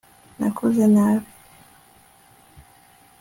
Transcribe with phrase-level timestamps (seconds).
[0.39, 1.27] nakoze nabi